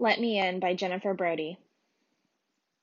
Let 0.00 0.20
Me 0.20 0.38
In 0.38 0.60
by 0.60 0.74
Jennifer 0.74 1.12
Brody. 1.12 1.58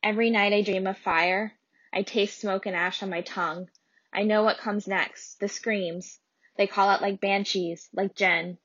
Every 0.03 0.29
night 0.29 0.51
I 0.51 0.61
dream 0.61 0.85
of 0.85 0.97
fire. 0.97 1.53
I 1.93 2.01
taste 2.01 2.41
smoke 2.41 2.65
and 2.65 2.75
ash 2.75 3.01
on 3.01 3.09
my 3.09 3.21
tongue. 3.21 3.69
I 4.11 4.23
know 4.23 4.43
what 4.43 4.57
comes 4.57 4.85
next. 4.85 5.39
The 5.39 5.47
screams. 5.47 6.19
They 6.57 6.67
call 6.67 6.89
out 6.89 7.01
like 7.01 7.21
banshees, 7.21 7.87
like 7.93 8.15
djinn. 8.15 8.57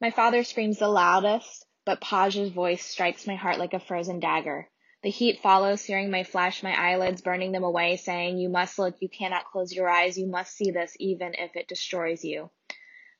My 0.00 0.12
father 0.12 0.44
screams 0.44 0.78
the 0.78 0.86
loudest, 0.86 1.66
but 1.84 2.00
Paj's 2.00 2.50
voice 2.50 2.84
strikes 2.84 3.26
my 3.26 3.34
heart 3.34 3.58
like 3.58 3.74
a 3.74 3.80
frozen 3.80 4.20
dagger. 4.20 4.68
The 5.02 5.10
heat 5.10 5.40
follows, 5.42 5.80
searing 5.80 6.08
my 6.08 6.22
flesh, 6.22 6.62
my 6.62 6.74
eyelids, 6.74 7.22
burning 7.22 7.50
them 7.50 7.64
away, 7.64 7.96
saying, 7.96 8.38
You 8.38 8.50
must 8.50 8.78
look, 8.78 8.94
you 9.00 9.08
cannot 9.08 9.46
close 9.46 9.72
your 9.72 9.88
eyes, 9.88 10.16
you 10.16 10.28
must 10.28 10.56
see 10.56 10.70
this, 10.70 10.96
even 11.00 11.34
if 11.34 11.56
it 11.56 11.66
destroys 11.66 12.24
you. 12.24 12.50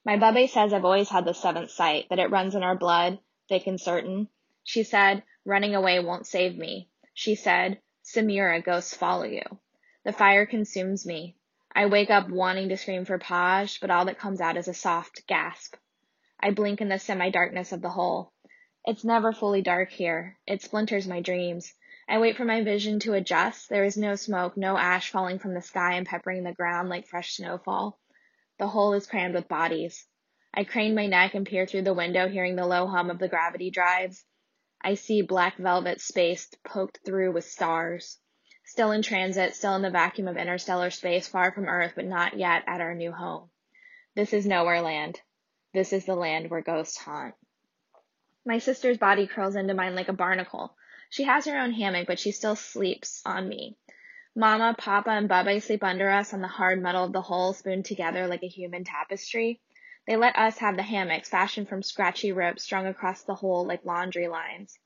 My 0.05 0.17
bubbe 0.17 0.49
says 0.49 0.73
I've 0.73 0.85
always 0.85 1.09
had 1.09 1.25
the 1.25 1.35
seventh 1.35 1.73
sight, 1.73 2.07
that 2.11 2.21
it 2.21 2.31
runs 2.31 2.55
in 2.55 2.63
our 2.63 2.77
blood, 2.77 3.19
thick 3.49 3.67
and 3.67 3.81
certain. 3.81 4.29
She 4.69 4.83
said, 4.83 5.23
running 5.45 5.77
away 5.77 6.01
won't 6.01 6.27
save 6.27 6.59
me. 6.59 6.91
She 7.15 7.37
said, 7.37 7.81
Samira, 8.05 8.63
ghosts 8.65 8.97
follow 8.97 9.23
you. 9.23 9.45
The 10.05 10.13
fire 10.13 10.45
consumes 10.45 11.07
me. 11.07 11.37
I 11.73 11.87
wake 11.87 12.11
up 12.11 12.29
wanting 12.29 12.71
to 12.71 12.77
scream 12.77 13.05
for 13.05 13.17
Paj, 13.17 13.79
but 13.81 13.93
all 13.93 14.07
that 14.07 14.19
comes 14.19 14.41
out 14.41 14.57
is 14.57 14.67
a 14.67 14.75
soft 14.75 15.25
gasp. 15.29 15.77
I 16.41 16.51
blink 16.51 16.81
in 16.81 16.89
the 16.89 16.99
semi-darkness 16.99 17.71
of 17.71 17.81
the 17.81 17.91
hole. 17.91 18.33
It's 18.85 19.05
never 19.05 19.33
fully 19.33 19.63
dark 19.63 19.91
here. 19.91 20.37
It 20.49 20.63
splinters 20.63 21.07
my 21.07 21.21
dreams. 21.21 21.73
I 22.09 22.19
wait 22.19 22.37
for 22.37 22.45
my 22.45 22.65
vision 22.65 22.99
to 23.01 23.15
adjust. 23.15 23.69
There 23.69 23.85
is 23.85 23.97
no 23.97 24.17
smoke, 24.17 24.57
no 24.57 24.77
ash 24.77 25.13
falling 25.13 25.39
from 25.39 25.55
the 25.55 25.63
sky 25.63 25.95
and 25.95 26.05
peppering 26.05 26.43
the 26.43 26.53
ground 26.53 26.89
like 26.89 27.07
fresh 27.07 27.37
snowfall. 27.37 28.01
The 28.59 28.67
hole 28.67 28.95
is 28.95 29.07
crammed 29.07 29.35
with 29.35 29.47
bodies. 29.47 30.05
I 30.53 30.65
crane 30.65 30.97
my 30.97 31.07
neck 31.07 31.35
and 31.35 31.47
peer 31.47 31.67
through 31.67 31.83
the 31.83 31.95
window, 31.95 32.27
hearing 32.27 32.57
the 32.57 32.67
low 32.67 32.89
hum 32.89 33.11
of 33.11 33.21
the 33.21 33.29
gravity 33.29 33.71
drives. 33.71 34.25
I 34.81 34.95
see 34.95 35.23
black 35.23 35.57
velvet 35.57 36.01
space 36.01 36.49
poked 36.65 37.01
through 37.05 37.33
with 37.33 37.45
stars. 37.45 38.19
Still 38.65 38.93
in 38.93 39.03
transit, 39.03 39.55
still 39.55 39.75
in 39.77 39.83
the 39.83 39.91
vacuum 39.91 40.29
of 40.29 40.37
interstellar 40.37 40.91
space, 40.91 41.29
far 41.29 41.53
from 41.53 41.69
Earth, 41.69 41.93
but 41.95 42.05
not 42.05 42.39
yet 42.39 42.65
at 42.67 42.81
our 42.81 42.95
new 42.95 43.13
home. 43.13 43.51
This 44.15 44.33
is 44.33 44.47
nowhere 44.47 44.83
land. 44.83 45.21
This 45.73 45.93
is 45.93 46.05
the 46.05 46.17
land 46.17 46.51
where 46.51 46.63
ghosts 46.63 46.99
haunt. 46.99 47.35
My 48.45 48.59
sister's 48.59 48.99
body 48.99 49.27
curls 49.27 49.57
into 49.57 49.75
mine 49.75 49.95
like 49.95 50.09
a 50.09 50.13
barnacle. 50.13 50.77
She 51.11 51.25
has 51.25 51.45
her 51.47 51.59
own 51.59 51.73
hammock, 51.73 52.07
but 52.07 52.19
she 52.19 52.33
still 52.33 52.57
sleeps 52.57 53.23
on 53.25 53.49
me. 53.49 53.77
Mama, 54.35 54.75
Papa, 54.77 55.11
and 55.11 55.29
Bubba 55.29 55.63
sleep 55.63 55.83
under 55.83 56.11
us 56.11 56.35
on 56.35 56.41
the 56.43 56.49
hard 56.49 56.83
metal 56.83 57.05
of 57.05 57.13
the 57.13 57.23
hull, 57.23 57.53
spooned 57.53 57.85
together 57.85 58.27
like 58.27 58.43
a 58.43 58.49
human 58.49 58.85
tapestry. 58.85 59.61
They 60.07 60.17
let 60.17 60.37
us 60.37 60.59
have 60.59 60.77
the 60.77 60.85
hammocks, 60.85 61.29
fashioned 61.29 61.69
from 61.69 61.83
scratchy 61.83 62.31
ropes 62.31 62.63
strung 62.63 62.87
across 62.87 63.25
the 63.25 63.35
hole 63.35 63.67
like 63.67 63.85
laundry 63.85 64.29
lines. 64.29 64.79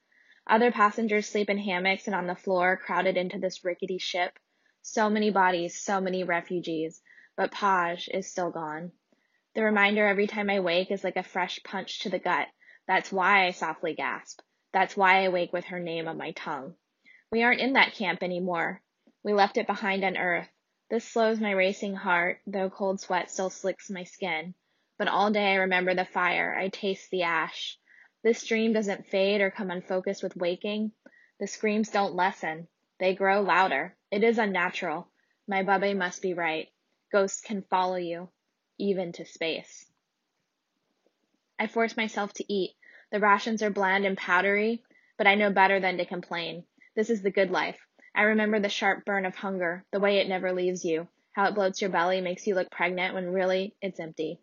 Other 0.46 0.72
passengers 0.72 1.28
sleep 1.28 1.50
in 1.50 1.58
hammocks 1.58 2.06
and 2.06 2.16
on 2.16 2.26
the 2.26 2.34
floor, 2.34 2.78
crowded 2.78 3.18
into 3.18 3.38
this 3.38 3.62
rickety 3.62 3.98
ship. 3.98 4.38
So 4.80 5.10
many 5.10 5.30
bodies, 5.30 5.78
so 5.78 6.00
many 6.00 6.24
refugees. 6.24 7.02
But 7.36 7.52
Paj 7.52 8.08
is 8.08 8.30
still 8.30 8.50
gone. 8.50 8.92
The 9.54 9.62
reminder 9.62 10.06
every 10.06 10.26
time 10.26 10.48
I 10.48 10.60
wake 10.60 10.91
is 10.91 11.04
like 11.04 11.16
a 11.16 11.22
fresh 11.22 11.62
punch 11.64 12.00
to 12.00 12.08
the 12.08 12.18
gut. 12.18 12.48
That's 12.86 13.12
why 13.12 13.46
I 13.46 13.50
softly 13.50 13.94
gasp. 13.94 14.41
That's 14.72 14.96
why 14.96 15.24
I 15.24 15.28
wake 15.28 15.52
with 15.52 15.66
her 15.66 15.80
name 15.80 16.08
on 16.08 16.16
my 16.16 16.30
tongue. 16.30 16.76
We 17.30 17.42
aren't 17.42 17.60
in 17.60 17.74
that 17.74 17.92
camp 17.92 18.22
anymore. 18.22 18.80
We 19.22 19.34
left 19.34 19.58
it 19.58 19.66
behind 19.66 20.02
on 20.02 20.16
Earth. 20.16 20.48
This 20.88 21.04
slows 21.04 21.41
my 21.41 21.50
racing 21.50 21.94
heart, 21.94 22.41
though 22.46 22.70
cold 22.70 23.00
sweat 23.00 23.30
still 23.30 23.50
slicks 23.50 23.91
my 23.91 24.04
skin. 24.04 24.54
But 25.00 25.08
all 25.08 25.30
day 25.30 25.52
I 25.52 25.54
remember 25.54 25.94
the 25.94 26.04
fire, 26.04 26.54
I 26.54 26.68
taste 26.68 27.10
the 27.10 27.22
ash. 27.22 27.78
This 28.22 28.46
dream 28.46 28.74
doesn't 28.74 29.06
fade 29.06 29.40
or 29.40 29.50
come 29.50 29.70
unfocused 29.70 30.22
with 30.22 30.36
waking. 30.36 30.92
The 31.38 31.46
screams 31.46 31.88
don't 31.88 32.14
lessen. 32.14 32.68
They 32.98 33.14
grow 33.14 33.40
louder. 33.40 33.96
It 34.10 34.22
is 34.22 34.36
unnatural. 34.36 35.08
My 35.48 35.62
bubbe 35.62 35.97
must 35.97 36.20
be 36.20 36.34
right. 36.34 36.69
Ghosts 37.10 37.41
can 37.41 37.62
follow 37.62 37.97
you, 37.97 38.28
even 38.76 39.12
to 39.12 39.25
space. 39.25 39.86
I 41.58 41.66
force 41.66 41.96
myself 41.96 42.34
to 42.34 42.52
eat. 42.52 42.76
The 43.10 43.20
rations 43.20 43.62
are 43.62 43.70
bland 43.70 44.04
and 44.04 44.19
powdery, 44.19 44.84
but 45.16 45.26
I 45.26 45.34
know 45.34 45.50
better 45.50 45.80
than 45.80 45.96
to 45.96 46.04
complain. 46.04 46.66
This 46.94 47.08
is 47.08 47.22
the 47.22 47.30
good 47.30 47.50
life. 47.50 47.80
I 48.14 48.25
remember 48.25 48.60
the 48.60 48.69
sharp 48.69 49.06
burn 49.06 49.25
of 49.25 49.34
hunger, 49.34 49.86
the 49.92 50.00
way 50.00 50.19
it 50.19 50.28
never 50.28 50.52
leaves 50.52 50.84
you, 50.84 51.08
how 51.32 51.46
it 51.46 51.54
bloats 51.54 51.80
your 51.80 51.88
belly, 51.88 52.20
makes 52.20 52.46
you 52.46 52.54
look 52.54 52.70
pregnant 52.70 53.14
when 53.14 53.32
really 53.32 53.75
it's 53.80 53.98
empty. 53.98 54.42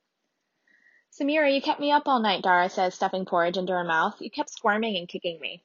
Samira, 1.20 1.54
you 1.54 1.62
kept 1.62 1.80
me 1.80 1.92
up 1.92 2.08
all 2.08 2.20
night, 2.20 2.44
Dara 2.44 2.70
says, 2.70 2.94
stuffing 2.94 3.26
porridge 3.26 3.58
into 3.58 3.74
her 3.74 3.84
mouth. 3.84 4.22
You 4.22 4.30
kept 4.30 4.52
squirming 4.52 4.98
and 4.98 5.08
kicking 5.08 5.40
me. 5.40 5.64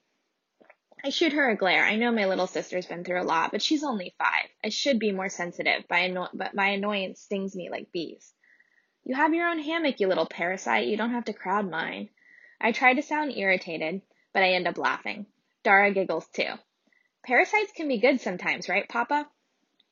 I 1.03 1.09
shoot 1.09 1.33
her 1.33 1.49
a 1.49 1.55
glare. 1.55 1.83
I 1.83 1.95
know 1.95 2.11
my 2.11 2.25
little 2.25 2.47
sister's 2.47 2.87
been 2.87 3.03
through 3.03 3.21
a 3.21 3.23
lot, 3.23 3.51
but 3.51 3.61
she's 3.61 3.83
only 3.83 4.15
five. 4.17 4.47
I 4.63 4.69
should 4.69 4.99
be 4.99 5.11
more 5.11 5.29
sensitive, 5.29 5.83
but 5.87 6.55
my 6.55 6.67
annoyance 6.69 7.19
stings 7.21 7.55
me 7.55 7.69
like 7.69 7.91
bees. 7.91 8.33
You 9.03 9.15
have 9.15 9.33
your 9.33 9.47
own 9.47 9.59
hammock, 9.59 9.99
you 9.99 10.07
little 10.07 10.25
parasite. 10.25 10.87
You 10.87 10.97
don't 10.97 11.11
have 11.11 11.25
to 11.25 11.33
crowd 11.33 11.69
mine. 11.69 12.09
I 12.59 12.71
try 12.71 12.93
to 12.93 13.01
sound 13.01 13.37
irritated, 13.37 14.01
but 14.33 14.43
I 14.43 14.53
end 14.53 14.67
up 14.67 14.77
laughing. 14.77 15.25
Dara 15.63 15.93
giggles 15.93 16.27
too. 16.29 16.53
Parasites 17.25 17.73
can 17.73 17.89
be 17.89 17.99
good 17.99 18.21
sometimes, 18.21 18.69
right, 18.69 18.87
Papa? 18.87 19.27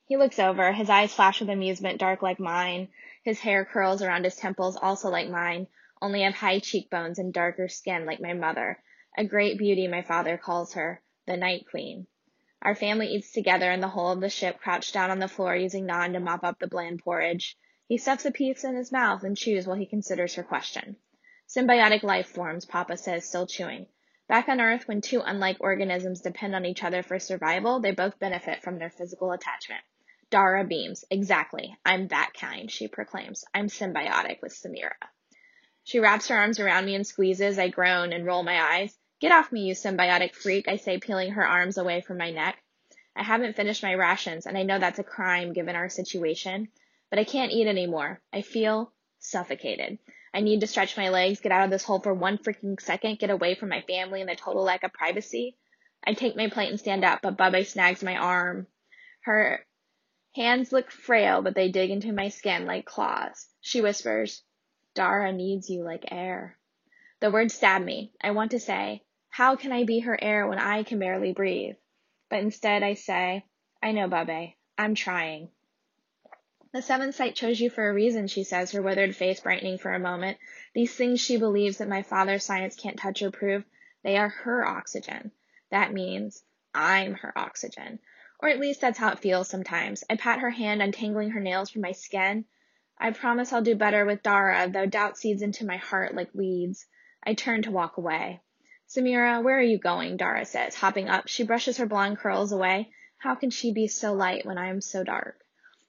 He 0.06 0.16
looks 0.16 0.38
over. 0.38 0.72
His 0.72 0.90
eyes 0.90 1.14
flash 1.14 1.40
with 1.40 1.50
amusement, 1.50 2.00
dark 2.00 2.22
like 2.22 2.40
mine. 2.40 2.88
His 3.24 3.40
hair 3.40 3.64
curls 3.64 4.02
around 4.02 4.24
his 4.24 4.34
temples, 4.34 4.76
also 4.76 5.08
like 5.08 5.28
mine, 5.28 5.68
only 6.00 6.22
have 6.22 6.34
high 6.34 6.58
cheekbones 6.58 7.20
and 7.20 7.32
darker 7.32 7.68
skin 7.68 8.04
like 8.04 8.20
my 8.20 8.32
mother. 8.32 8.82
A 9.16 9.24
great 9.24 9.58
beauty, 9.58 9.86
my 9.86 10.02
father 10.02 10.36
calls 10.36 10.74
her, 10.74 11.00
the 11.26 11.36
Night 11.36 11.66
Queen. 11.70 12.08
Our 12.62 12.74
family 12.74 13.06
eats 13.08 13.30
together 13.30 13.70
in 13.70 13.80
the 13.80 13.88
hole 13.88 14.10
of 14.10 14.20
the 14.20 14.28
ship, 14.28 14.58
crouched 14.58 14.92
down 14.92 15.10
on 15.10 15.20
the 15.20 15.28
floor, 15.28 15.54
using 15.54 15.86
naan 15.86 16.14
to 16.14 16.20
mop 16.20 16.42
up 16.42 16.58
the 16.58 16.66
bland 16.66 17.04
porridge. 17.04 17.56
He 17.86 17.96
stuffs 17.96 18.24
a 18.24 18.32
piece 18.32 18.64
in 18.64 18.74
his 18.74 18.90
mouth 18.90 19.22
and 19.22 19.36
chews 19.36 19.66
while 19.66 19.76
he 19.76 19.86
considers 19.86 20.34
her 20.34 20.42
question. 20.42 20.96
Symbiotic 21.48 22.02
life 22.02 22.26
forms, 22.26 22.64
Papa 22.64 22.96
says, 22.96 23.28
still 23.28 23.46
chewing. 23.46 23.86
Back 24.26 24.48
on 24.48 24.60
Earth, 24.60 24.88
when 24.88 25.00
two 25.00 25.20
unlike 25.20 25.58
organisms 25.60 26.22
depend 26.22 26.56
on 26.56 26.64
each 26.64 26.82
other 26.82 27.02
for 27.02 27.18
survival, 27.18 27.78
they 27.78 27.92
both 27.92 28.18
benefit 28.18 28.62
from 28.62 28.78
their 28.78 28.90
physical 28.90 29.30
attachment. 29.30 29.82
Dara 30.32 30.64
beams. 30.64 31.04
Exactly. 31.10 31.76
I'm 31.84 32.08
that 32.08 32.32
kind, 32.32 32.70
she 32.70 32.88
proclaims. 32.88 33.44
I'm 33.52 33.68
symbiotic 33.68 34.40
with 34.40 34.54
Samira. 34.54 34.96
She 35.84 35.98
wraps 36.00 36.28
her 36.28 36.36
arms 36.36 36.58
around 36.58 36.86
me 36.86 36.94
and 36.94 37.06
squeezes. 37.06 37.58
I 37.58 37.68
groan 37.68 38.14
and 38.14 38.24
roll 38.24 38.42
my 38.42 38.58
eyes. 38.58 38.96
Get 39.20 39.30
off 39.30 39.52
me, 39.52 39.60
you 39.66 39.74
symbiotic 39.74 40.34
freak, 40.34 40.68
I 40.68 40.76
say, 40.76 40.98
peeling 40.98 41.32
her 41.32 41.46
arms 41.46 41.76
away 41.76 42.00
from 42.00 42.16
my 42.16 42.30
neck. 42.30 42.56
I 43.14 43.22
haven't 43.22 43.56
finished 43.56 43.82
my 43.82 43.94
rations, 43.94 44.46
and 44.46 44.56
I 44.56 44.62
know 44.62 44.78
that's 44.78 44.98
a 44.98 45.04
crime 45.04 45.52
given 45.52 45.76
our 45.76 45.90
situation, 45.90 46.68
but 47.10 47.18
I 47.18 47.24
can't 47.24 47.52
eat 47.52 47.66
anymore. 47.66 48.22
I 48.32 48.40
feel 48.40 48.90
suffocated. 49.18 49.98
I 50.32 50.40
need 50.40 50.60
to 50.60 50.66
stretch 50.66 50.96
my 50.96 51.10
legs, 51.10 51.40
get 51.40 51.52
out 51.52 51.66
of 51.66 51.70
this 51.70 51.84
hole 51.84 52.00
for 52.00 52.14
one 52.14 52.38
freaking 52.38 52.80
second, 52.80 53.18
get 53.18 53.28
away 53.28 53.54
from 53.54 53.68
my 53.68 53.82
family 53.82 54.22
and 54.22 54.30
the 54.30 54.34
total 54.34 54.62
lack 54.62 54.82
of 54.82 54.94
privacy. 54.94 55.58
I 56.02 56.14
take 56.14 56.36
my 56.36 56.48
plate 56.48 56.70
and 56.70 56.80
stand 56.80 57.04
up, 57.04 57.20
but 57.20 57.36
Bubba 57.36 57.66
snags 57.66 58.02
my 58.02 58.16
arm. 58.16 58.66
Her 59.24 59.66
Hands 60.34 60.72
look 60.72 60.90
frail, 60.90 61.42
but 61.42 61.54
they 61.54 61.70
dig 61.70 61.90
into 61.90 62.12
my 62.12 62.28
skin 62.28 62.64
like 62.64 62.86
claws. 62.86 63.48
She 63.60 63.80
whispers, 63.80 64.42
Dara 64.94 65.32
needs 65.32 65.68
you 65.68 65.84
like 65.84 66.10
air. 66.10 66.56
The 67.20 67.30
words 67.30 67.54
stab 67.54 67.82
me. 67.82 68.12
I 68.20 68.30
want 68.30 68.50
to 68.52 68.60
say, 68.60 69.04
how 69.28 69.56
can 69.56 69.72
I 69.72 69.84
be 69.84 70.00
her 70.00 70.18
air 70.20 70.46
when 70.46 70.58
I 70.58 70.82
can 70.82 70.98
barely 70.98 71.32
breathe? 71.32 71.76
But 72.28 72.40
instead 72.40 72.82
I 72.82 72.94
say, 72.94 73.44
I 73.82 73.92
know, 73.92 74.08
Bubbe. 74.08 74.54
I'm 74.78 74.94
trying. 74.94 75.50
The 76.72 76.80
seventh 76.80 77.14
sight 77.14 77.34
chose 77.34 77.60
you 77.60 77.68
for 77.68 77.86
a 77.86 77.92
reason, 77.92 78.26
she 78.26 78.44
says, 78.44 78.72
her 78.72 78.80
withered 78.80 79.14
face 79.14 79.40
brightening 79.40 79.76
for 79.76 79.92
a 79.92 79.98
moment. 79.98 80.38
These 80.74 80.94
things 80.94 81.20
she 81.20 81.36
believes 81.36 81.78
that 81.78 81.88
my 81.88 82.02
father's 82.02 82.44
science 82.44 82.74
can't 82.74 82.98
touch 82.98 83.20
or 83.20 83.30
prove, 83.30 83.64
they 84.02 84.16
are 84.16 84.30
her 84.30 84.66
oxygen. 84.66 85.32
That 85.70 85.92
means 85.92 86.42
I'm 86.74 87.14
her 87.14 87.36
oxygen. 87.36 87.98
Or 88.42 88.48
at 88.48 88.58
least 88.58 88.80
that's 88.80 88.98
how 88.98 89.10
it 89.10 89.20
feels 89.20 89.48
sometimes. 89.48 90.02
I 90.10 90.16
pat 90.16 90.40
her 90.40 90.50
hand, 90.50 90.82
untangling 90.82 91.30
her 91.30 91.40
nails 91.40 91.70
from 91.70 91.82
my 91.82 91.92
skin. 91.92 92.44
I 92.98 93.12
promise 93.12 93.52
I'll 93.52 93.62
do 93.62 93.76
better 93.76 94.04
with 94.04 94.24
Dara, 94.24 94.68
though 94.68 94.84
doubt 94.84 95.16
seeds 95.16 95.42
into 95.42 95.64
my 95.64 95.76
heart 95.76 96.16
like 96.16 96.34
weeds. 96.34 96.84
I 97.22 97.34
turn 97.34 97.62
to 97.62 97.70
walk 97.70 97.98
away. 97.98 98.40
Samira, 98.88 99.40
where 99.40 99.56
are 99.56 99.62
you 99.62 99.78
going? 99.78 100.16
Dara 100.16 100.44
says, 100.44 100.74
hopping 100.74 101.08
up. 101.08 101.28
She 101.28 101.44
brushes 101.44 101.76
her 101.76 101.86
blonde 101.86 102.18
curls 102.18 102.50
away. 102.50 102.90
How 103.16 103.36
can 103.36 103.50
she 103.50 103.72
be 103.72 103.86
so 103.86 104.12
light 104.12 104.44
when 104.44 104.58
I 104.58 104.70
am 104.70 104.80
so 104.80 105.04
dark? 105.04 105.38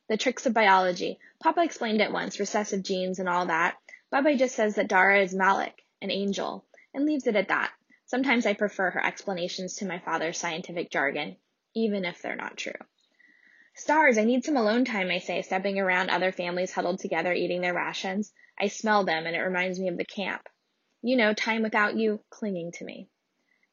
The 0.07 0.15
tricks 0.15 0.45
of 0.45 0.53
biology. 0.53 1.17
Papa 1.39 1.63
explained 1.63 2.01
it 2.01 2.11
once, 2.11 2.39
recessive 2.39 2.83
genes 2.83 3.17
and 3.17 3.27
all 3.27 3.47
that. 3.47 3.77
Baba 4.11 4.35
just 4.35 4.53
says 4.53 4.75
that 4.75 4.89
Dara 4.89 5.23
is 5.23 5.33
malak, 5.33 5.81
an 6.03 6.11
angel, 6.11 6.65
and 6.93 7.03
leaves 7.03 7.25
it 7.25 7.35
at 7.35 7.47
that. 7.47 7.73
Sometimes 8.05 8.45
I 8.45 8.53
prefer 8.53 8.91
her 8.91 9.03
explanations 9.03 9.77
to 9.77 9.87
my 9.87 9.97
father's 9.97 10.37
scientific 10.37 10.91
jargon 10.91 11.37
even 11.75 12.05
if 12.05 12.21
they're 12.21 12.35
not 12.35 12.57
true. 12.57 12.73
Stars, 13.75 14.17
I 14.17 14.23
need 14.23 14.45
some 14.45 14.55
alone 14.55 14.85
time, 14.85 15.09
I 15.09 15.17
say, 15.17 15.41
stepping 15.41 15.79
around 15.79 16.09
other 16.09 16.31
families 16.31 16.71
huddled 16.71 16.99
together 16.99 17.33
eating 17.33 17.61
their 17.61 17.73
rations. 17.73 18.31
I 18.59 18.67
smell 18.67 19.03
them 19.03 19.25
and 19.25 19.35
it 19.35 19.39
reminds 19.39 19.79
me 19.79 19.87
of 19.87 19.97
the 19.97 20.05
camp. 20.05 20.47
You 21.01 21.17
know, 21.17 21.33
time 21.33 21.63
without 21.63 21.97
you, 21.97 22.21
clinging 22.29 22.71
to 22.73 22.85
me. 22.85 23.09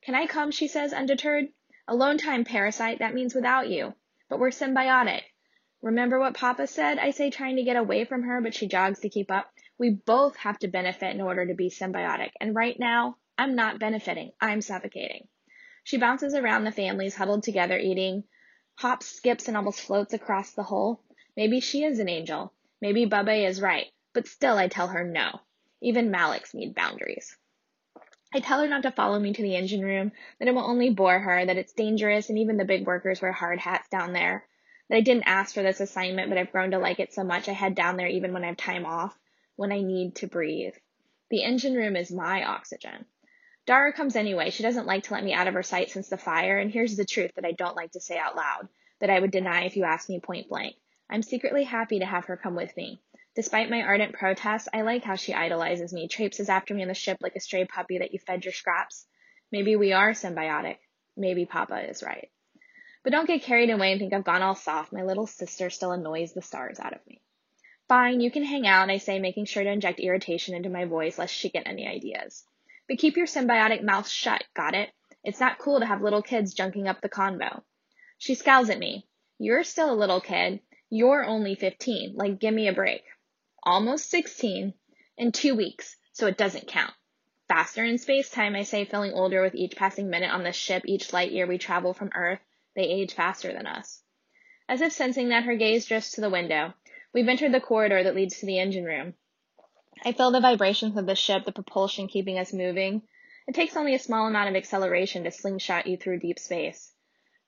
Can 0.02 0.14
I 0.14 0.26
come? 0.26 0.50
she 0.50 0.69
says, 0.69 0.94
undeterred. 0.94 1.49
Alone 1.87 2.17
time, 2.17 2.44
parasite, 2.44 3.00
that 3.00 3.14
means 3.14 3.35
without 3.35 3.69
you. 3.69 3.94
But 4.29 4.38
we're 4.38 4.49
symbiotic. 4.49 5.23
Remember 5.82 6.19
what 6.19 6.35
Papa 6.35 6.67
said? 6.67 6.99
I 6.99 7.11
say, 7.11 7.31
trying 7.31 7.56
to 7.56 7.62
get 7.62 7.76
away 7.76 8.05
from 8.05 8.23
her, 8.23 8.41
but 8.41 8.55
she 8.55 8.69
jogs 8.69 9.00
to 9.00 9.08
keep 9.08 9.31
up. 9.31 9.52
We 9.79 9.91
both 9.91 10.37
have 10.37 10.58
to 10.61 10.69
benefit 10.69 11.14
in 11.14 11.20
order 11.20 11.47
to 11.47 11.55
be 11.55 11.69
symbiotic. 11.69 12.31
And 12.41 12.55
right 12.55 12.79
now, 12.79 13.17
I'm 13.37 13.55
not 13.55 13.79
benefiting. 13.79 14.32
I'm 14.41 14.61
suffocating. 14.61 15.29
She 15.91 15.99
bounces 15.99 16.37
around 16.37 16.63
the 16.63 16.71
families 16.71 17.17
huddled 17.17 17.43
together 17.43 17.77
eating, 17.77 18.23
hops, 18.77 19.07
skips, 19.07 19.49
and 19.49 19.57
almost 19.57 19.81
floats 19.81 20.15
across 20.15 20.53
the 20.53 20.63
hole. 20.63 21.03
Maybe 21.37 21.59
she 21.59 21.83
is 21.83 21.99
an 21.99 22.09
angel. 22.09 22.55
Maybe 22.81 23.07
Bubba 23.07 23.45
is 23.45 23.61
right. 23.61 23.89
But 24.13 24.29
still, 24.29 24.57
I 24.57 24.69
tell 24.69 24.87
her 24.87 25.03
no. 25.03 25.41
Even 25.81 26.13
malaks 26.13 26.55
need 26.55 26.77
boundaries. 26.77 27.37
I 28.33 28.39
tell 28.39 28.61
her 28.61 28.69
not 28.69 28.85
to 28.85 28.93
follow 28.93 29.19
me 29.19 29.33
to 29.33 29.43
the 29.43 29.57
engine 29.57 29.85
room, 29.85 30.13
that 30.39 30.47
it 30.47 30.55
will 30.55 30.63
only 30.63 30.91
bore 30.91 31.19
her, 31.19 31.45
that 31.45 31.57
it's 31.57 31.73
dangerous, 31.73 32.29
and 32.29 32.39
even 32.39 32.57
the 32.57 32.65
big 32.65 32.87
workers 32.87 33.21
wear 33.21 33.33
hard 33.33 33.59
hats 33.59 33.89
down 33.89 34.13
there. 34.13 34.47
That 34.91 34.99
I 34.99 35.01
didn't 35.01 35.27
ask 35.27 35.53
for 35.53 35.65
this 35.65 35.81
assignment, 35.81 36.29
but 36.29 36.39
I've 36.39 36.53
grown 36.53 36.71
to 36.71 36.79
like 36.79 37.01
it 37.01 37.13
so 37.13 37.25
much 37.25 37.49
I 37.49 37.53
head 37.53 37.75
down 37.75 37.97
there 37.97 38.07
even 38.07 38.33
when 38.33 38.45
I 38.45 38.47
have 38.47 38.57
time 38.57 38.87
off, 38.87 39.19
when 39.57 39.73
I 39.73 39.81
need 39.81 40.15
to 40.19 40.29
breathe. 40.29 40.77
The 41.31 41.43
engine 41.43 41.75
room 41.75 41.97
is 41.97 42.13
my 42.13 42.45
oxygen. 42.45 43.07
Dara 43.67 43.93
comes 43.93 44.17
anyway. 44.17 44.51
She 44.51 44.62
doesn't 44.62 44.87
like 44.87 45.05
to 45.05 45.15
let 45.15 45.25
me 45.25 45.33
out 45.33 45.47
of 45.47 45.55
her 45.55 45.62
sight 45.62 45.91
since 45.91 46.09
the 46.09 46.17
fire, 46.17 46.59
and 46.59 46.71
here's 46.71 46.97
the 46.97 47.05
truth 47.05 47.33
that 47.37 47.45
I 47.45 47.53
don't 47.53 47.77
like 47.77 47.93
to 47.93 48.01
say 48.01 48.19
out 48.19 48.37
loud, 48.37 48.69
that 49.01 49.11
I 49.11 49.21
would 49.21 49.31
deny 49.31 49.65
if 49.65 49.77
you 49.77 49.85
asked 49.85 50.09
me 50.09 50.21
point 50.21 50.49
blank. 50.49 50.77
I'm 51.09 51.23
secretly 51.23 51.65
happy 51.65 51.99
to 51.99 52.07
have 52.07 52.27
her 52.27 52.37
come 52.37 52.55
with 52.55 52.77
me. 52.77 53.01
Despite 53.37 53.71
my 53.71 53.83
ardent 53.83 54.15
protests, 54.15 54.69
I 54.73 54.83
like 54.83 55.05
how 55.05 55.15
she 55.15 55.35
idolizes 55.35 55.93
me, 55.93 56.09
traipses 56.09 56.49
after 56.49 56.75
me 56.75 56.83
on 56.83 56.89
the 56.89 56.95
ship 56.95 57.19
like 57.21 57.37
a 57.37 57.41
stray 57.41 57.65
puppy 57.65 57.99
that 57.99 58.12
you 58.12 58.19
fed 58.19 58.45
your 58.45 58.53
scraps. 58.53 59.07
Maybe 59.53 59.77
we 59.77 59.93
are 59.93 60.11
symbiotic. 60.12 60.79
Maybe 61.17 61.47
Papa 61.47 61.89
is 61.89 62.03
right. 62.03 62.31
But 63.03 63.12
don't 63.12 63.27
get 63.27 63.43
carried 63.43 63.71
away 63.71 63.93
and 63.93 64.01
think 64.01 64.12
I've 64.12 64.25
gone 64.25 64.43
all 64.43 64.55
soft. 64.55 64.93
My 64.93 65.03
little 65.03 65.27
sister 65.27 65.71
still 65.71 65.93
annoys 65.93 66.33
the 66.33 66.43
stars 66.43 66.79
out 66.81 66.93
of 66.93 67.07
me. 67.07 67.21
Fine, 67.89 68.21
you 68.21 68.31
can 68.31 68.45
hang 68.45 68.67
out, 68.67 68.91
I 68.91 68.99
say, 68.99 69.19
making 69.19 69.47
sure 69.47 69.65
to 69.65 69.71
inject 69.71 70.01
irritation 70.01 70.55
into 70.55 70.69
my 70.69 70.85
voice 70.85 71.19
lest 71.19 71.35
she 71.35 71.51
get 71.51 71.67
any 71.67 71.89
ideas. 71.89 72.45
But 72.91 72.99
keep 72.99 73.17
your 73.17 73.29
symbiotic 73.29 73.85
mouth 73.85 74.09
shut, 74.09 74.43
got 74.53 74.75
it? 74.75 74.91
It's 75.23 75.39
not 75.39 75.61
cool 75.61 75.79
to 75.79 75.87
have 75.87 76.03
little 76.03 76.23
kids 76.23 76.57
junking 76.57 76.89
up 76.89 77.01
the 77.01 77.09
convo. 77.09 77.63
She 78.19 78.35
scowls 78.35 78.69
at 78.69 78.81
me. 78.81 79.07
You're 79.39 79.63
still 79.63 79.93
a 79.93 79.95
little 79.95 80.21
kid. 80.21 80.59
You're 80.89 81.25
only 81.25 81.55
15. 81.55 82.17
Like, 82.17 82.41
give 82.41 82.53
me 82.53 82.67
a 82.67 82.73
break 82.73 83.05
almost 83.63 84.11
16 84.11 84.75
in 85.17 85.31
two 85.31 85.55
weeks, 85.55 85.97
so 86.13 86.27
it 86.27 86.37
doesn't 86.37 86.67
count. 86.67 86.93
Faster 87.47 87.85
in 87.85 87.97
space 87.97 88.29
time, 88.29 88.57
I 88.57 88.65
say, 88.65 88.85
feeling 88.85 89.13
older 89.13 89.41
with 89.41 89.55
each 89.55 89.77
passing 89.77 90.11
minute 90.11 90.33
on 90.33 90.43
the 90.43 90.51
ship, 90.51 90.83
each 90.85 91.13
light 91.13 91.31
year 91.31 91.47
we 91.47 91.59
travel 91.59 91.95
from 91.95 92.11
Earth, 92.13 92.41
they 92.75 92.83
age 92.83 93.15
faster 93.15 93.53
than 93.53 93.69
us. 93.69 94.03
As 94.69 94.81
if 94.81 94.93
sensing 94.93 95.29
that, 95.29 95.45
her 95.45 95.55
gaze 95.55 95.87
drifts 95.87 96.11
to 96.13 96.23
the 96.23 96.29
window. 96.29 96.75
We've 97.15 97.29
entered 97.29 97.53
the 97.53 97.61
corridor 97.61 98.03
that 98.03 98.17
leads 98.17 98.41
to 98.41 98.47
the 98.47 98.59
engine 98.59 98.85
room. 98.85 99.15
I 100.02 100.12
feel 100.12 100.31
the 100.31 100.41
vibrations 100.41 100.97
of 100.97 101.05
the 101.05 101.14
ship, 101.14 101.44
the 101.44 101.52
propulsion 101.52 102.08
keeping 102.08 102.38
us 102.38 102.55
moving. 102.55 103.02
It 103.47 103.55
takes 103.55 103.76
only 103.76 103.94
a 103.94 103.99
small 103.99 104.26
amount 104.26 104.49
of 104.49 104.56
acceleration 104.56 105.25
to 105.25 105.31
slingshot 105.31 105.87
you 105.87 105.99
through 105.99 106.20
deep 106.20 106.38
space. 106.38 106.94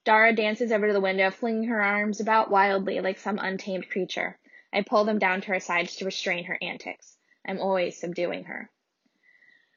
Dara 0.04 0.34
dances 0.34 0.70
over 0.70 0.88
to 0.88 0.92
the 0.92 1.00
window, 1.00 1.30
flinging 1.30 1.68
her 1.68 1.80
arms 1.80 2.20
about 2.20 2.50
wildly 2.50 3.00
like 3.00 3.18
some 3.18 3.38
untamed 3.38 3.88
creature. 3.88 4.38
I 4.72 4.82
pull 4.82 5.04
them 5.04 5.18
down 5.18 5.40
to 5.40 5.48
her 5.48 5.60
sides 5.60 5.96
to 5.96 6.04
restrain 6.04 6.44
her 6.44 6.58
antics. 6.60 7.16
I'm 7.46 7.58
always 7.58 7.98
subduing 7.98 8.44
her. 8.44 8.70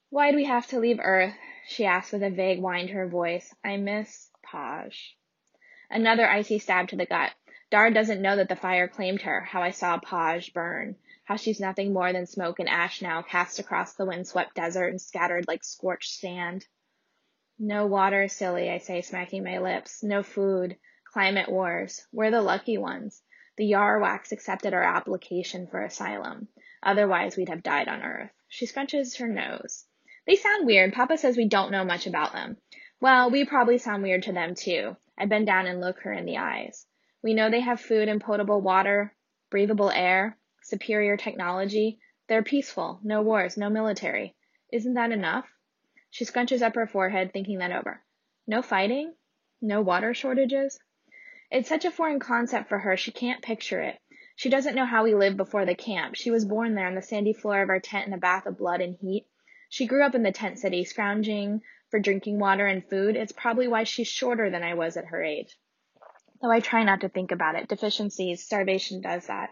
Why 0.10 0.32
do 0.32 0.36
we 0.36 0.46
have 0.46 0.68
to 0.68 0.80
leave 0.80 1.00
Earth? 1.02 1.36
she 1.68 1.86
asks 1.86 2.12
with 2.12 2.24
a 2.24 2.30
vague 2.30 2.60
whine 2.60 2.88
to 2.88 2.94
her 2.94 3.08
voice. 3.08 3.54
I 3.64 3.78
miss 3.78 4.30
Paj. 4.46 5.14
Another 5.90 6.28
icy 6.28 6.60
stab 6.60 6.90
to 6.90 6.96
the 6.98 7.06
gut. 7.06 7.34
Dar 7.70 7.90
doesn't 7.90 8.22
know 8.22 8.36
that 8.36 8.50
the 8.50 8.56
fire 8.56 8.88
claimed 8.88 9.22
her, 9.22 9.42
how 9.42 9.62
I 9.62 9.72
saw 9.72 10.00
Paj 10.00 10.54
burn, 10.54 10.98
how 11.26 11.36
she's 11.36 11.60
nothing 11.60 11.92
more 11.92 12.14
than 12.14 12.26
smoke 12.26 12.60
and 12.60 12.70
ash 12.70 13.02
now 13.02 13.22
cast 13.22 13.60
across 13.60 13.94
the 13.94 14.06
windswept 14.06 14.56
desert 14.56 14.88
and 14.88 15.02
scattered 15.02 15.48
like 15.48 15.64
scorched 15.64 16.14
sand. 16.20 16.66
No 17.58 17.88
water, 17.88 18.28
silly, 18.28 18.70
I 18.70 18.78
say, 18.78 19.02
smacking 19.02 19.44
my 19.44 19.58
lips. 19.58 20.04
No 20.04 20.22
food. 20.24 20.78
Climate 21.12 21.50
wars. 21.50 22.06
We're 22.12 22.32
the 22.32 22.42
lucky 22.42 22.78
ones. 22.78 23.22
The 23.58 23.72
Yarwhacks 23.72 24.32
accepted 24.32 24.74
our 24.74 24.84
application 24.84 25.66
for 25.68 25.82
asylum. 25.82 26.48
Otherwise, 26.84 27.38
we'd 27.38 27.50
have 27.50 27.64
died 27.64 27.88
on 27.88 28.04
Earth. 28.04 28.32
She 28.48 28.68
scrunches 28.68 29.18
her 29.18 29.28
nose. 29.28 29.86
They 30.28 30.36
sound 30.36 30.68
weird. 30.68 30.94
Papa 30.94 31.18
says 31.18 31.38
we 31.38 31.48
don't 31.48 31.72
know 31.72 31.86
much 31.86 32.06
about 32.06 32.34
them. 32.34 32.58
Well, 33.00 33.32
we 33.32 33.46
probably 33.46 33.78
sound 33.78 34.04
weird 34.04 34.24
to 34.24 34.34
them 34.34 34.54
too. 34.54 34.96
I 35.18 35.26
bend 35.26 35.48
down 35.48 35.66
and 35.66 35.82
look 35.82 36.02
her 36.02 36.14
in 36.14 36.26
the 36.26 36.38
eyes. 36.38 36.86
We 37.24 37.34
know 37.34 37.50
they 37.50 37.62
have 37.62 37.80
food 37.80 38.10
and 38.10 38.22
potable 38.22 38.62
water, 38.62 39.16
breathable 39.50 39.90
air, 39.90 40.38
superior 40.66 41.16
technology. 41.16 42.00
They're 42.28 42.44
peaceful. 42.44 43.00
No 43.04 43.22
wars, 43.22 43.56
no 43.56 43.70
military. 43.70 44.36
Isn't 44.74 44.96
that 44.96 45.12
enough? 45.12 45.46
She 46.10 46.26
scrunches 46.26 46.62
up 46.62 46.76
her 46.76 46.88
forehead, 46.88 47.32
thinking 47.32 47.60
that 47.60 47.72
over. 47.72 48.02
No 48.48 48.62
fighting? 48.62 49.14
No 49.62 49.82
water 49.82 50.14
shortages? 50.14 50.80
It's 51.52 51.70
such 51.70 51.86
a 51.86 51.92
foreign 51.92 52.20
concept 52.20 52.68
for 52.68 52.80
her, 52.80 52.98
she 52.98 53.12
can't 53.12 53.44
picture 53.44 53.82
it. 53.82 54.00
She 54.36 54.50
doesn't 54.50 54.76
know 54.76 54.86
how 54.86 55.04
we 55.04 55.14
lived 55.14 55.38
before 55.38 55.66
the 55.66 55.76
camp. 55.76 56.16
She 56.16 56.32
was 56.32 56.46
born 56.46 56.74
there 56.74 56.88
on 56.88 56.96
the 56.96 57.02
sandy 57.02 57.34
floor 57.34 57.62
of 57.62 57.70
our 57.70 57.80
tent 57.80 58.08
in 58.08 58.14
a 58.14 58.18
bath 58.18 58.48
of 58.48 58.58
blood 58.58 58.82
and 58.82 58.96
heat. 59.00 59.28
She 59.70 59.86
grew 59.86 60.04
up 60.04 60.16
in 60.16 60.24
the 60.24 60.32
tent 60.32 60.58
city, 60.58 60.84
scrounging 60.84 61.62
for 61.92 62.00
drinking 62.00 62.40
water 62.40 62.66
and 62.66 62.84
food. 62.90 63.16
It's 63.16 63.32
probably 63.32 63.68
why 63.68 63.84
she's 63.84 64.08
shorter 64.08 64.50
than 64.50 64.64
I 64.64 64.74
was 64.74 64.98
at 64.98 65.06
her 65.06 65.24
age. 65.24 65.56
Though 66.42 66.52
I 66.52 66.60
try 66.60 66.84
not 66.84 67.02
to 67.02 67.10
think 67.10 67.32
about 67.32 67.56
it. 67.56 67.68
Deficiencies, 67.68 68.44
starvation 68.44 69.02
does 69.02 69.28
that. 69.28 69.52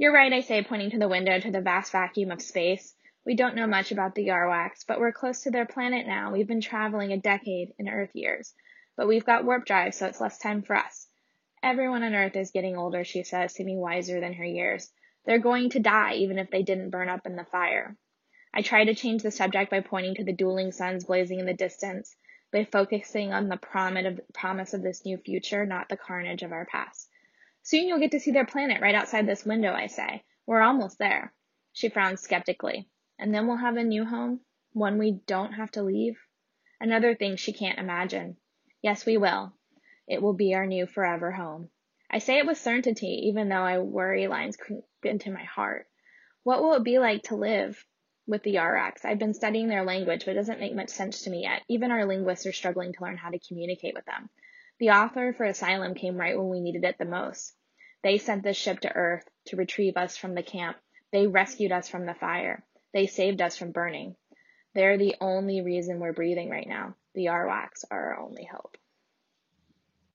You're 0.00 0.14
right, 0.14 0.32
I 0.32 0.42
say, 0.42 0.62
pointing 0.62 0.92
to 0.92 0.98
the 0.98 1.08
window 1.08 1.40
to 1.40 1.50
the 1.50 1.60
vast 1.60 1.90
vacuum 1.90 2.30
of 2.30 2.40
space. 2.40 2.94
We 3.26 3.34
don't 3.34 3.56
know 3.56 3.66
much 3.66 3.90
about 3.90 4.14
the 4.14 4.28
Yarwhacks, 4.28 4.84
but 4.86 5.00
we're 5.00 5.10
close 5.10 5.42
to 5.42 5.50
their 5.50 5.66
planet 5.66 6.06
now. 6.06 6.30
We've 6.30 6.46
been 6.46 6.60
traveling 6.60 7.12
a 7.12 7.16
decade 7.16 7.74
in 7.80 7.88
Earth 7.88 8.14
years. 8.14 8.54
But 8.96 9.08
we've 9.08 9.26
got 9.26 9.44
warp 9.44 9.66
drive, 9.66 9.96
so 9.96 10.06
it's 10.06 10.20
less 10.20 10.38
time 10.38 10.62
for 10.62 10.76
us. 10.76 11.08
Everyone 11.64 12.04
on 12.04 12.14
Earth 12.14 12.36
is 12.36 12.52
getting 12.52 12.76
older, 12.76 13.02
she 13.02 13.24
says, 13.24 13.52
seeming 13.52 13.80
wiser 13.80 14.20
than 14.20 14.34
her 14.34 14.44
years. 14.44 14.88
They're 15.26 15.40
going 15.40 15.70
to 15.70 15.80
die, 15.80 16.14
even 16.14 16.38
if 16.38 16.48
they 16.48 16.62
didn't 16.62 16.90
burn 16.90 17.08
up 17.08 17.26
in 17.26 17.34
the 17.34 17.44
fire. 17.44 17.96
I 18.54 18.62
try 18.62 18.84
to 18.84 18.94
change 18.94 19.24
the 19.24 19.32
subject 19.32 19.68
by 19.68 19.80
pointing 19.80 20.14
to 20.14 20.24
the 20.24 20.32
dueling 20.32 20.70
suns 20.70 21.06
blazing 21.06 21.40
in 21.40 21.46
the 21.46 21.54
distance, 21.54 22.14
by 22.52 22.64
focusing 22.64 23.32
on 23.32 23.48
the 23.48 23.56
promise 24.32 24.74
of 24.74 24.82
this 24.82 25.04
new 25.04 25.18
future, 25.18 25.66
not 25.66 25.88
the 25.88 25.96
carnage 25.96 26.44
of 26.44 26.52
our 26.52 26.66
past. 26.66 27.07
Soon 27.70 27.86
you'll 27.86 28.00
get 28.00 28.12
to 28.12 28.18
see 28.20 28.30
their 28.30 28.46
planet 28.46 28.80
right 28.80 28.94
outside 28.94 29.26
this 29.26 29.44
window, 29.44 29.74
I 29.74 29.88
say. 29.88 30.24
We're 30.46 30.62
almost 30.62 30.98
there. 30.98 31.34
She 31.74 31.90
frowns 31.90 32.22
skeptically. 32.22 32.88
And 33.18 33.34
then 33.34 33.46
we'll 33.46 33.58
have 33.58 33.76
a 33.76 33.84
new 33.84 34.06
home? 34.06 34.40
One 34.72 34.96
we 34.96 35.20
don't 35.26 35.52
have 35.52 35.70
to 35.72 35.82
leave? 35.82 36.18
Another 36.80 37.14
thing 37.14 37.36
she 37.36 37.52
can't 37.52 37.78
imagine. 37.78 38.38
Yes, 38.80 39.04
we 39.04 39.18
will. 39.18 39.52
It 40.06 40.22
will 40.22 40.32
be 40.32 40.54
our 40.54 40.64
new 40.64 40.86
forever 40.86 41.30
home. 41.30 41.68
I 42.10 42.20
say 42.20 42.38
it 42.38 42.46
with 42.46 42.56
certainty, 42.56 43.28
even 43.28 43.50
though 43.50 43.56
I 43.56 43.80
worry 43.80 44.28
lines 44.28 44.56
creep 44.56 44.84
into 45.02 45.30
my 45.30 45.44
heart. 45.44 45.88
What 46.44 46.62
will 46.62 46.72
it 46.72 46.84
be 46.84 46.98
like 46.98 47.24
to 47.24 47.36
live 47.36 47.84
with 48.26 48.44
the 48.44 48.54
Yarwhacks? 48.54 49.04
I've 49.04 49.18
been 49.18 49.34
studying 49.34 49.68
their 49.68 49.84
language, 49.84 50.24
but 50.24 50.30
it 50.30 50.36
doesn't 50.36 50.60
make 50.60 50.74
much 50.74 50.88
sense 50.88 51.20
to 51.24 51.30
me 51.30 51.42
yet. 51.42 51.64
Even 51.68 51.90
our 51.90 52.06
linguists 52.06 52.46
are 52.46 52.52
struggling 52.52 52.94
to 52.94 53.02
learn 53.02 53.18
how 53.18 53.28
to 53.28 53.46
communicate 53.46 53.92
with 53.94 54.06
them. 54.06 54.30
The 54.80 54.88
offer 54.88 55.34
for 55.36 55.44
asylum 55.44 55.94
came 55.94 56.16
right 56.16 56.38
when 56.38 56.48
we 56.48 56.60
needed 56.60 56.84
it 56.84 56.96
the 56.98 57.04
most. 57.04 57.56
They 58.02 58.18
sent 58.18 58.42
this 58.42 58.56
ship 58.56 58.80
to 58.80 58.94
Earth 58.94 59.28
to 59.46 59.56
retrieve 59.56 59.96
us 59.96 60.16
from 60.16 60.34
the 60.34 60.42
camp. 60.42 60.76
They 61.12 61.26
rescued 61.26 61.72
us 61.72 61.88
from 61.88 62.06
the 62.06 62.14
fire. 62.14 62.64
They 62.92 63.06
saved 63.06 63.42
us 63.42 63.56
from 63.56 63.72
burning. 63.72 64.16
They're 64.74 64.98
the 64.98 65.16
only 65.20 65.60
reason 65.62 65.98
we're 65.98 66.12
breathing 66.12 66.50
right 66.50 66.68
now. 66.68 66.94
The 67.14 67.26
Arwaks 67.26 67.84
are 67.90 68.14
our 68.14 68.20
only 68.20 68.44
hope. 68.44 68.76